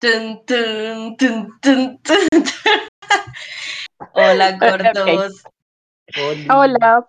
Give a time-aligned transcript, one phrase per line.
[0.00, 2.44] Tun, tun, tun, tun, tun.
[4.14, 5.42] Hola, gordos.
[6.48, 7.06] Hola.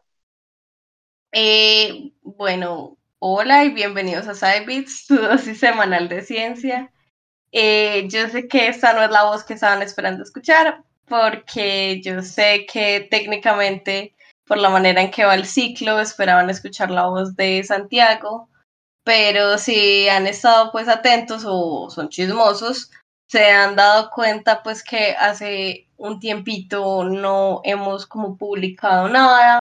[1.31, 6.91] Eh, bueno, hola y bienvenidos a SciBits, tu dosis semanal de ciencia.
[7.53, 12.21] Eh, yo sé que esta no es la voz que estaban esperando escuchar, porque yo
[12.21, 14.15] sé que técnicamente,
[14.45, 18.49] por la manera en que va el ciclo, esperaban escuchar la voz de Santiago,
[19.03, 22.91] pero si han estado pues atentos o son chismosos,
[23.27, 29.59] se han dado cuenta pues que hace un tiempito no hemos como publicado nada,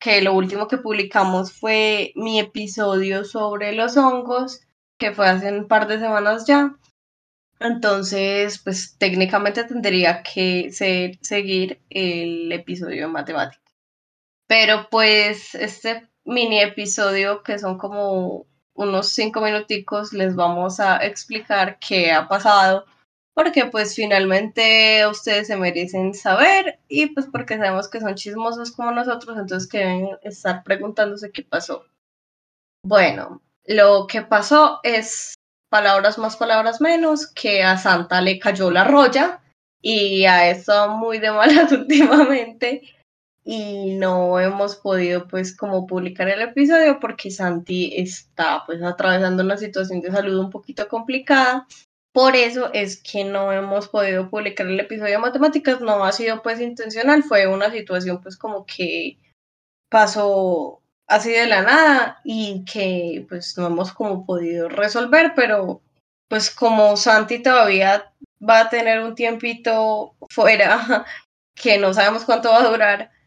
[0.00, 4.60] que lo último que publicamos fue mi episodio sobre los hongos,
[4.98, 6.76] que fue hace un par de semanas ya.
[7.60, 13.62] Entonces, pues técnicamente tendría que seguir el episodio de matemática.
[14.46, 18.46] Pero pues este mini episodio, que son como
[18.78, 22.86] unos cinco minuticos, les vamos a explicar qué ha pasado
[23.34, 28.90] porque pues finalmente ustedes se merecen saber y pues porque sabemos que son chismosos como
[28.90, 31.84] nosotros, entonces que deben estar preguntándose qué pasó.
[32.84, 35.34] Bueno, lo que pasó es
[35.70, 39.40] palabras más, palabras menos, que a Santa le cayó la roya
[39.80, 42.82] y a eso muy de malas últimamente
[43.50, 49.56] y no hemos podido pues como publicar el episodio porque Santi está pues atravesando una
[49.56, 51.66] situación de salud un poquito complicada.
[52.12, 56.42] Por eso es que no hemos podido publicar el episodio de matemáticas, no ha sido
[56.42, 59.16] pues intencional, fue una situación pues como que
[59.88, 65.80] pasó así de la nada y que pues no hemos como podido resolver, pero
[66.28, 68.12] pues como Santi todavía
[68.46, 71.06] va a tener un tiempito fuera
[71.54, 73.17] que no sabemos cuánto va a durar,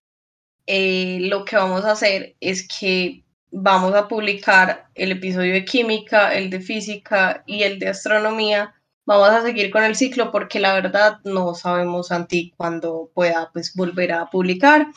[0.67, 6.33] eh, lo que vamos a hacer es que vamos a publicar el episodio de química,
[6.33, 8.73] el de física y el de astronomía
[9.05, 13.75] vamos a seguir con el ciclo porque la verdad no sabemos Santi cuándo pueda pues
[13.75, 14.87] volver a publicar.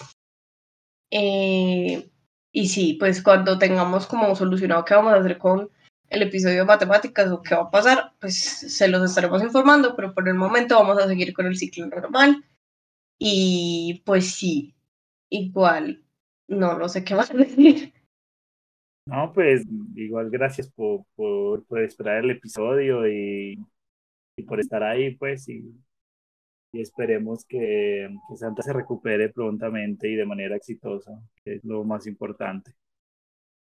[1.10, 2.08] Eh,
[2.52, 5.70] y sí, pues cuando tengamos como solucionado qué vamos a hacer con
[6.08, 10.14] el episodio de matemáticas o qué va a pasar, pues se los estaremos informando, pero
[10.14, 12.44] por el momento vamos a seguir con el ciclo normal.
[13.18, 14.74] Y pues sí,
[15.38, 16.04] igual,
[16.48, 17.92] no, no sé qué más decir.
[19.06, 19.64] No, pues
[19.94, 23.58] igual gracias por, por, por esperar el episodio y
[24.36, 25.64] y por estar ahí, pues, y,
[26.72, 31.12] y esperemos que, que, Santa se recupere prontamente y de manera exitosa,
[31.44, 32.72] que es lo más importante.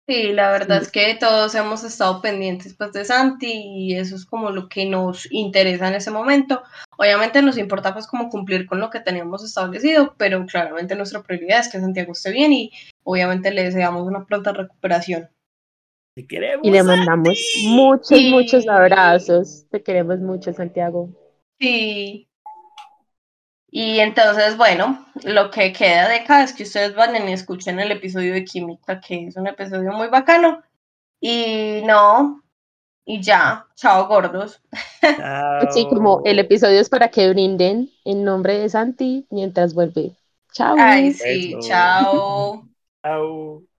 [0.06, 4.26] Sí, la verdad es que todos hemos estado pendientes pues de Santi y eso es
[4.26, 6.62] como lo que nos interesa en ese momento.
[6.98, 11.60] Obviamente nos importa pues como cumplir con lo que teníamos establecido, pero claramente nuestra prioridad
[11.60, 12.70] es que Santiago esté bien y
[13.02, 15.30] obviamente le deseamos una pronta recuperación.
[16.14, 16.66] Te queremos.
[16.66, 19.66] Y le mandamos muchos, muchos abrazos.
[19.70, 21.08] Te queremos mucho, Santiago.
[21.58, 22.28] Sí.
[23.76, 27.90] Y entonces, bueno, lo que queda de acá es que ustedes van y escuchen el
[27.90, 30.62] episodio de Química, que es un episodio muy bacano.
[31.20, 32.40] Y no,
[33.04, 34.62] y ya, chao gordos.
[35.02, 40.12] Así como el episodio es para que brinden en nombre de Santi mientras vuelve.
[40.52, 40.76] Chao.
[40.78, 42.68] Ay, sí, chao.
[43.02, 43.73] chao.